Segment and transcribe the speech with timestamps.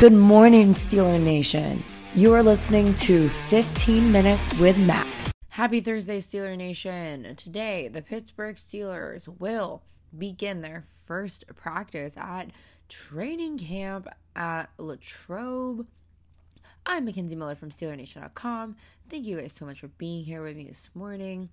[0.00, 1.82] Good morning, Steeler Nation.
[2.14, 5.08] You are listening to 15 Minutes with Mac.
[5.48, 7.34] Happy Thursday, Steeler Nation.
[7.34, 9.82] Today, the Pittsburgh Steelers will
[10.16, 12.52] begin their first practice at
[12.88, 15.88] training camp at Latrobe.
[16.86, 18.76] I'm Mackenzie Miller from SteelerNation.com.
[19.10, 21.48] Thank you guys so much for being here with me this morning.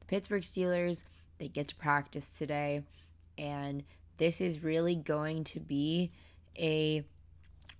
[0.00, 1.02] The Pittsburgh Steelers,
[1.36, 2.84] they get to practice today,
[3.36, 3.84] and
[4.16, 6.10] this is really going to be
[6.58, 7.04] a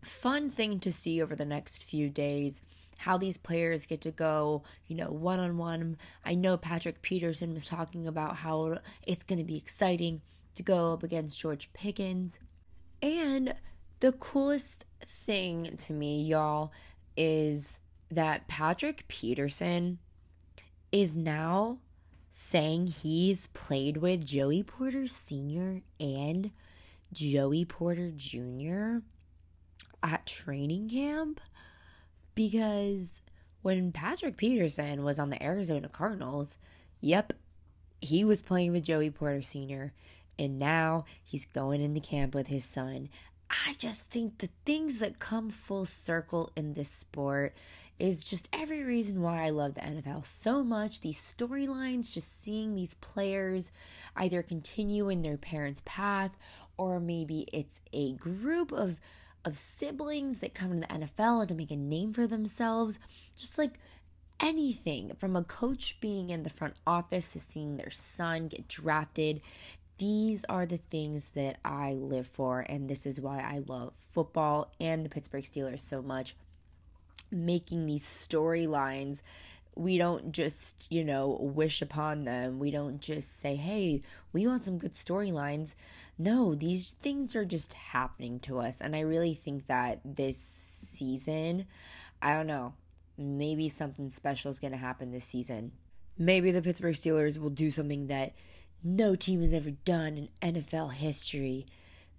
[0.02, 2.62] fun thing to see over the next few days
[2.98, 5.96] how these players get to go, you know, one on one.
[6.24, 10.20] I know Patrick Peterson was talking about how it's going to be exciting
[10.54, 12.38] to go up against George Pickens.
[13.00, 13.54] And
[14.00, 16.72] the coolest thing to me, y'all,
[17.16, 17.80] is
[18.10, 19.98] that Patrick Peterson
[20.92, 21.78] is now
[22.30, 25.82] saying he's played with Joey Porter Sr.
[25.98, 26.52] and
[27.12, 29.00] Joey Porter Jr
[30.02, 31.40] at training camp
[32.34, 33.22] because
[33.62, 36.58] when Patrick Peterson was on the Arizona Cardinals,
[37.00, 37.32] yep,
[38.00, 39.92] he was playing with Joey Porter Sr.,
[40.38, 43.08] and now he's going into camp with his son.
[43.50, 47.54] I just think the things that come full circle in this sport
[47.98, 51.00] is just every reason why I love the NFL so much.
[51.00, 53.70] These storylines, just seeing these players
[54.16, 56.36] either continue in their parents' path
[56.78, 58.98] or maybe it's a group of
[59.44, 62.98] of siblings that come to the NFL and to make a name for themselves.
[63.36, 63.78] Just like
[64.40, 69.40] anything from a coach being in the front office to seeing their son get drafted.
[69.98, 74.72] These are the things that I live for, and this is why I love football
[74.80, 76.34] and the Pittsburgh Steelers so much.
[77.30, 79.22] Making these storylines
[79.74, 82.58] we don't just, you know, wish upon them.
[82.58, 84.02] We don't just say, hey,
[84.32, 85.74] we want some good storylines.
[86.18, 88.80] No, these things are just happening to us.
[88.80, 91.66] And I really think that this season,
[92.20, 92.74] I don't know,
[93.16, 95.72] maybe something special is going to happen this season.
[96.18, 98.32] Maybe the Pittsburgh Steelers will do something that
[98.84, 101.66] no team has ever done in NFL history.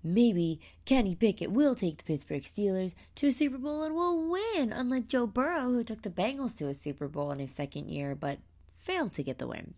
[0.04, 4.74] Maybe Kenny Pickett will take the Pittsburgh Steelers to a Super Bowl and will win,
[4.74, 8.14] unlike Joe Burrow, who took the Bengals to a Super Bowl in his second year
[8.14, 8.40] but
[8.80, 9.76] failed to get the win.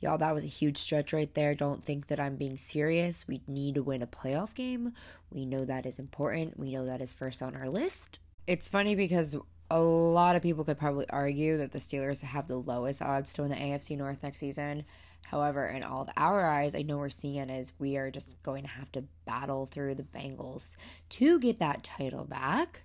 [0.00, 1.54] Y'all, that was a huge stretch right there.
[1.54, 3.26] Don't think that I'm being serious.
[3.26, 4.92] We need to win a playoff game.
[5.30, 6.58] We know that is important.
[6.58, 8.18] We know that is first on our list.
[8.46, 9.36] It's funny because
[9.70, 13.42] a lot of people could probably argue that the Steelers have the lowest odds to
[13.42, 14.84] win the AFC North next season.
[15.22, 18.42] However, in all of our eyes, I know we're seeing it as we are just
[18.42, 20.76] going to have to battle through the Bengals
[21.10, 22.84] to get that title back.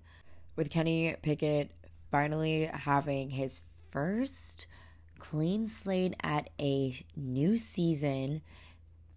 [0.55, 1.71] With Kenny Pickett
[2.11, 4.67] finally having his first
[5.17, 8.41] clean slate at a new season,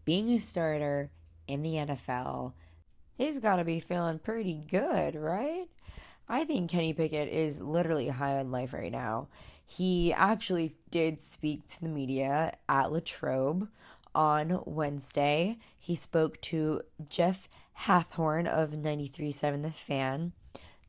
[0.05, 1.11] being a starter
[1.49, 2.53] in the NFL,
[3.19, 5.67] he's got to be feeling pretty good, right?
[6.29, 9.29] I think Kenny Pickett is literally high on life right now.
[9.65, 13.69] He actually did speak to the media at Latrobe
[14.15, 15.59] on Wednesday.
[15.79, 17.49] He spoke to Jeff
[17.81, 20.33] Hathorn of 93.7 The Fan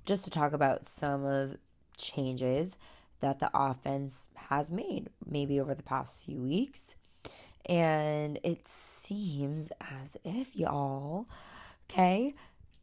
[0.06, 1.58] just to talk about some of
[1.98, 2.78] changes
[3.19, 6.96] that the offense has made maybe over the past few weeks.
[7.66, 11.28] And it seems as if y'all,
[11.90, 12.34] okay,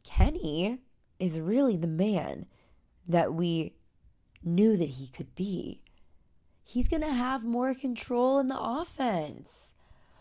[0.03, 0.79] Kenny
[1.19, 2.45] is really the man
[3.07, 3.73] that we
[4.43, 5.81] knew that he could be.
[6.63, 9.75] He's going to have more control in the offense.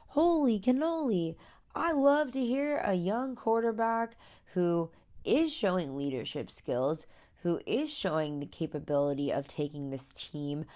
[0.09, 1.37] Holy cannoli.
[1.75, 4.17] I love to hear a young quarterback
[4.53, 4.91] who
[5.25, 7.07] is showing leadership skills,
[7.43, 10.67] who is showing the capability of taking this team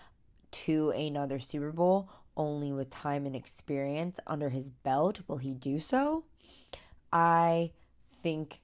[0.50, 5.20] to another Super Bowl only with time and experience under his belt.
[5.28, 6.24] Will he do so?
[7.12, 7.72] I
[8.10, 8.60] think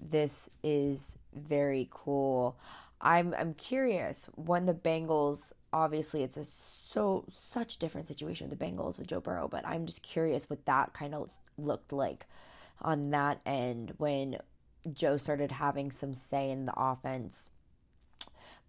[0.00, 2.56] this is very cool.
[3.00, 8.64] I'm I'm curious when the Bengals obviously it's a so such different situation with the
[8.64, 11.28] Bengals with Joe Burrow, but I'm just curious what that kind of
[11.58, 12.26] looked like
[12.80, 14.38] on that end when
[14.92, 17.50] Joe started having some say in the offense.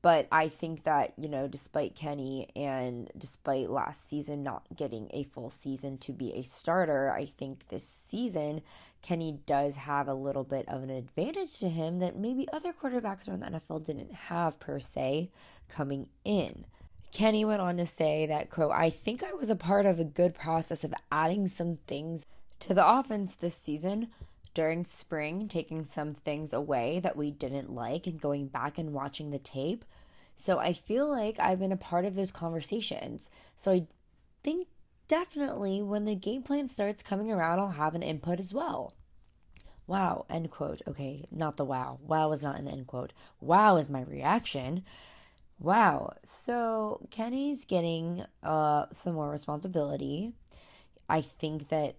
[0.02, 5.24] But I think that, you know, despite Kenny and despite last season not getting a
[5.24, 8.62] full season to be a starter, I think this season
[9.02, 13.28] Kenny does have a little bit of an advantage to him that maybe other quarterbacks
[13.28, 15.32] around the NFL didn't have per se
[15.68, 16.66] coming in.
[17.12, 20.04] Kenny went on to say that, quote, I think I was a part of a
[20.04, 22.26] good process of adding some things
[22.60, 24.10] to the offense this season
[24.54, 29.30] during spring, taking some things away that we didn't like and going back and watching
[29.30, 29.86] the tape.
[30.36, 33.30] So I feel like I've been a part of those conversations.
[33.56, 33.88] So I
[34.44, 34.68] think
[35.08, 38.94] definitely when the game plan starts coming around, I'll have an input as well.
[39.88, 40.82] Wow, end quote.
[40.88, 42.00] Okay, not the wow.
[42.04, 43.14] Wow is not the end quote.
[43.40, 44.84] Wow is my reaction.
[45.60, 46.14] Wow.
[46.26, 50.34] So Kenny's getting uh some more responsibility.
[51.10, 51.96] I think that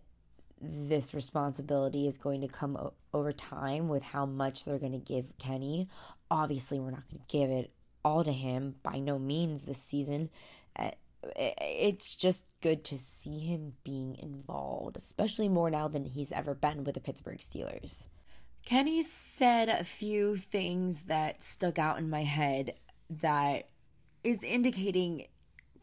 [0.61, 4.99] this responsibility is going to come o- over time with how much they're going to
[4.99, 5.89] give Kenny.
[6.31, 7.71] Obviously, we're not going to give it
[8.05, 10.31] all to him by no means this season.
[10.77, 10.91] Uh,
[11.37, 16.85] it's just good to see him being involved, especially more now than he's ever been
[16.85, 18.07] with the Pittsburgh Steelers.
[18.65, 22.75] Kenny said a few things that stuck out in my head
[23.09, 23.69] that
[24.23, 25.27] is indicating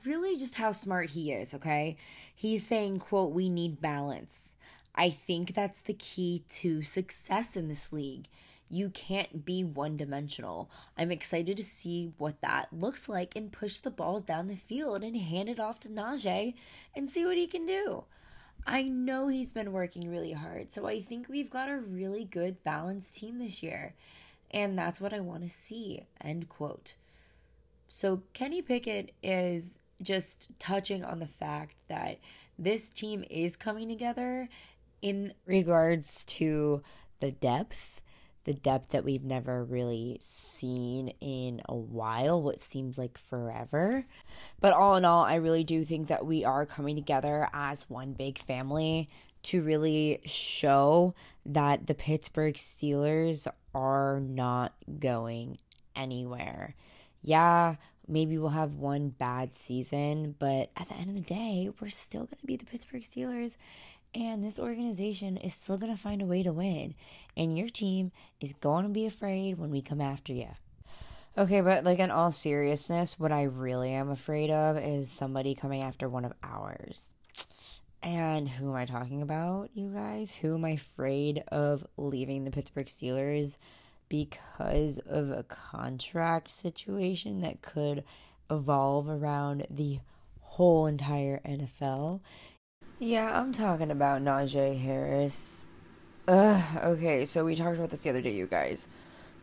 [0.06, 1.98] really just how smart he is, okay?
[2.34, 4.56] He's saying, quote, we need balance.
[4.94, 8.28] I think that's the key to success in this league.
[8.70, 10.70] You can't be one dimensional.
[10.98, 15.04] I'm excited to see what that looks like and push the ball down the field
[15.04, 16.56] and hand it off to Najee
[16.96, 18.06] and see what he can do.
[18.66, 22.64] I know he's been working really hard, so I think we've got a really good
[22.64, 23.94] balanced team this year.
[24.50, 26.06] And that's what I want to see.
[26.22, 26.96] End quote.
[27.88, 32.20] So Kenny Pickett is just touching on the fact that
[32.58, 34.50] this team is coming together
[35.02, 36.82] in regards to
[37.20, 38.02] the depth,
[38.44, 44.06] the depth that we've never really seen in a while, what seems like forever.
[44.60, 48.14] But all in all, I really do think that we are coming together as one
[48.14, 49.08] big family
[49.44, 51.14] to really show
[51.46, 55.60] that the Pittsburgh Steelers are not going
[55.96, 56.76] anywhere.
[57.22, 57.76] Yeah,
[58.08, 62.26] maybe we'll have one bad season, but at the end of the day, we're still
[62.26, 63.58] going to be the Pittsburgh Steelers.
[64.14, 66.96] And this organization is still going to find a way to win.
[67.36, 70.50] And your team is going to be afraid when we come after you.
[71.38, 75.82] Okay, but like in all seriousness, what I really am afraid of is somebody coming
[75.82, 77.12] after one of ours.
[78.02, 80.36] And who am I talking about, you guys?
[80.36, 83.58] Who am I afraid of leaving the Pittsburgh Steelers?
[84.16, 88.04] Because of a contract situation that could
[88.50, 90.00] evolve around the
[90.40, 92.22] whole entire NFL.
[92.98, 95.68] Yeah, I'm talking about Najee Harris.
[96.30, 98.88] Ugh, okay, so we talked about this the other day, you guys.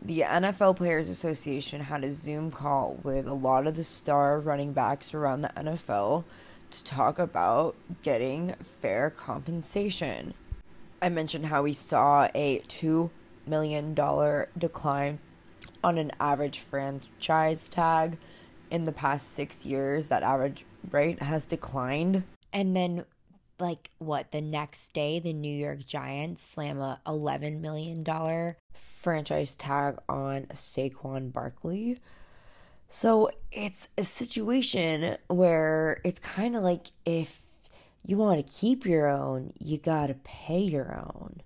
[0.00, 4.72] The NFL Players Association had a Zoom call with a lot of the star running
[4.72, 6.24] backs around the NFL
[6.70, 10.32] to talk about getting fair compensation.
[11.02, 13.10] I mentioned how we saw a two
[13.46, 15.18] million dollar decline
[15.84, 18.18] on an average franchise tag
[18.70, 20.08] in the past six years.
[20.08, 22.24] That average rate has declined.
[22.52, 23.04] And then,
[23.58, 28.04] like, what, the next day, the New York Giants slam a $11 million
[28.74, 31.98] franchise tag on Saquon Barkley.
[32.88, 37.40] So it's a situation where it's kind of like if
[38.04, 41.40] you want to keep your own, you got to pay your own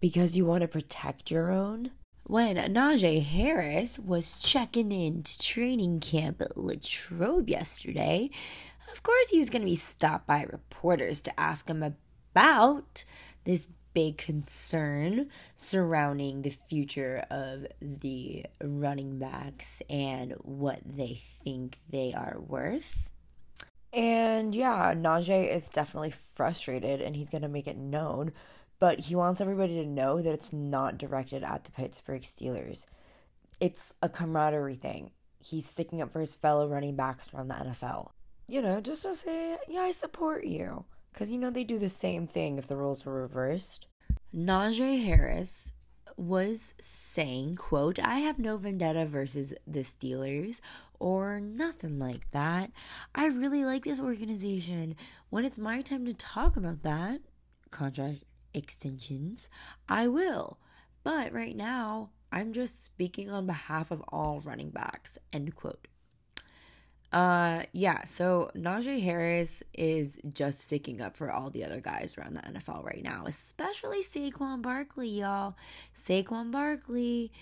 [0.00, 1.92] because you want to protect your own?
[2.24, 8.30] When Najee Harris was checking in to training camp at Latrobe yesterday,
[8.92, 13.04] of course he was going to be stopped by reporters to ask him about
[13.44, 22.12] this big concern surrounding the future of the running backs and what they think they
[22.12, 23.10] are worth.
[23.92, 28.32] And yeah, Najee is definitely frustrated and he's going to make it known
[28.80, 32.86] but he wants everybody to know that it's not directed at the Pittsburgh Steelers.
[33.60, 35.12] It's a camaraderie thing.
[35.38, 38.10] He's sticking up for his fellow running backs from the NFL.
[38.48, 40.86] You know, just to say, yeah, I support you.
[41.12, 43.86] Because, you know, they do the same thing if the roles were reversed.
[44.34, 45.72] Najee Harris
[46.16, 50.60] was saying, quote, I have no vendetta versus the Steelers
[50.98, 52.70] or nothing like that.
[53.14, 54.96] I really like this organization.
[55.30, 57.20] When it's my time to talk about that,
[57.70, 59.48] contract extensions,
[59.88, 60.58] I will.
[61.02, 65.18] But right now, I'm just speaking on behalf of all running backs.
[65.32, 65.88] End quote.
[67.12, 72.34] Uh yeah, so Najee Harris is just sticking up for all the other guys around
[72.34, 75.56] the NFL right now, especially Saquon Barkley, y'all.
[75.92, 77.32] Saquon Barkley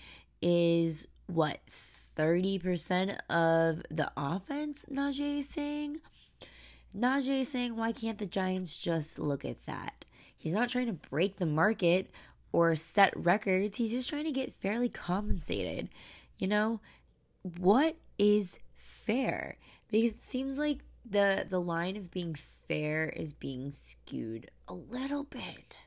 [0.41, 1.59] is what
[2.17, 6.01] 30% of the offense, Najee is saying.
[6.97, 10.05] Najee is saying, why can't the Giants just look at that?
[10.39, 12.09] He's not trying to break the market
[12.53, 13.75] or set records.
[13.75, 15.89] He's just trying to get fairly compensated.
[16.37, 16.79] You know,
[17.43, 19.57] what is fair?
[19.91, 25.25] Because it seems like the the line of being fair is being skewed a little
[25.25, 25.81] bit.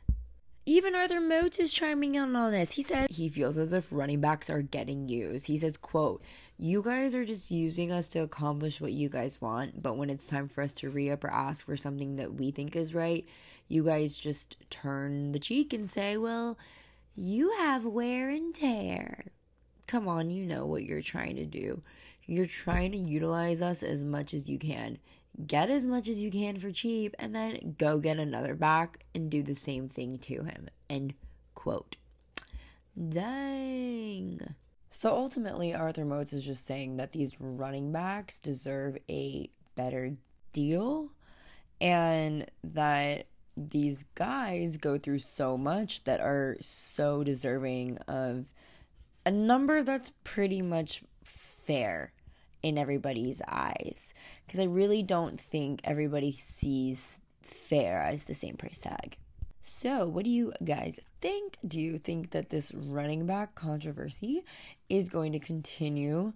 [0.64, 2.72] Even Arthur Moats is chiming in on all this.
[2.72, 5.48] He said he feels as if running backs are getting used.
[5.48, 6.22] He says, quote,
[6.56, 10.28] you guys are just using us to accomplish what you guys want, but when it's
[10.28, 13.26] time for us to re-up or ask for something that we think is right,
[13.66, 16.56] you guys just turn the cheek and say, well,
[17.16, 19.32] you have wear and tear.
[19.88, 21.82] Come on, you know what you're trying to do.
[22.24, 24.98] You're trying to utilize us as much as you can
[25.46, 29.30] get as much as you can for cheap, and then go get another back and
[29.30, 30.68] do the same thing to him.
[30.88, 31.14] End
[31.54, 31.96] quote.
[32.96, 34.54] Dang.
[34.90, 40.16] So ultimately, Arthur Moats is just saying that these running backs deserve a better
[40.52, 41.12] deal
[41.80, 48.52] and that these guys go through so much that are so deserving of
[49.24, 52.12] a number that's pretty much fair
[52.62, 54.14] in everybody's eyes
[54.46, 59.16] because I really don't think everybody sees fair as the same price tag.
[59.64, 61.56] So, what do you guys think?
[61.66, 64.42] Do you think that this running back controversy
[64.88, 66.32] is going to continue?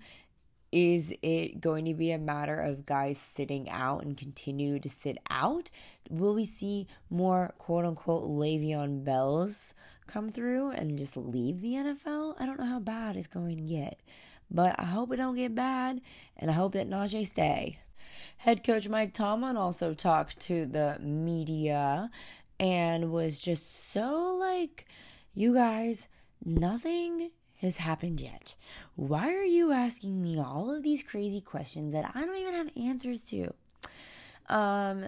[0.71, 5.19] Is it going to be a matter of guys sitting out and continue to sit
[5.29, 5.71] out?
[6.09, 9.75] Will we see more quote unquote Le'Veon Bells
[10.07, 12.35] come through and just leave the NFL?
[12.39, 14.01] I don't know how bad it's going to get.
[14.51, 16.01] But I hope it don't get bad,
[16.37, 17.79] and I hope that Najee stay.
[18.39, 22.11] Head coach Mike Tomlin also talked to the media
[22.59, 24.87] and was just so like,
[25.35, 26.09] you guys,
[26.45, 28.57] nothing has happened yet.
[28.95, 32.71] Why are you asking me all of these crazy questions that I don't even have
[32.77, 33.53] answers to?
[34.49, 35.05] Um,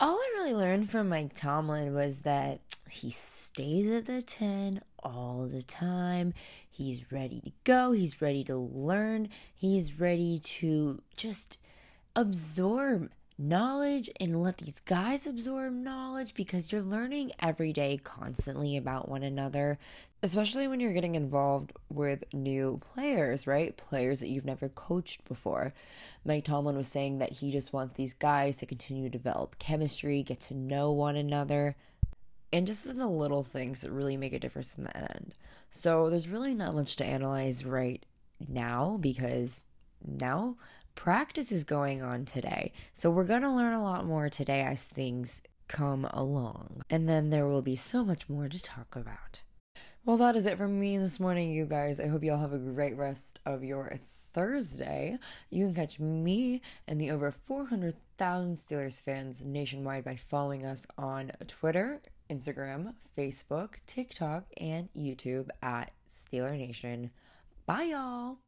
[0.00, 2.60] all I really learned from Mike Tomlin was that
[2.90, 6.34] he stays at the 10 all the time.
[6.68, 7.92] He's ready to go.
[7.92, 9.28] He's ready to learn.
[9.54, 11.58] He's ready to just
[12.14, 19.08] absorb knowledge and let these guys absorb knowledge because you're learning every day constantly about
[19.08, 19.78] one another,
[20.22, 23.76] especially when you're getting involved with new players, right?
[23.76, 25.72] Players that you've never coached before.
[26.24, 30.22] Mike Tomlin was saying that he just wants these guys to continue to develop chemistry,
[30.22, 31.74] get to know one another,
[32.52, 35.34] and just the little things that really make a difference in the end.
[35.70, 38.04] So there's really not much to analyze right
[38.46, 39.62] now because
[40.04, 40.56] now
[40.94, 42.72] practice is going on today.
[42.92, 46.82] So we're going to learn a lot more today as things come along.
[46.90, 49.40] And then there will be so much more to talk about.
[50.04, 52.00] Well, that is it from me this morning, you guys.
[52.00, 53.98] I hope you all have a great rest of your
[54.32, 55.18] Thursday.
[55.48, 61.32] You can catch me and the over 400,000 Steelers fans nationwide by following us on
[61.46, 62.00] Twitter,
[62.32, 67.10] Instagram, Facebook, TikTok, and YouTube at Steeler Nation.
[67.66, 68.38] Bye, y'all.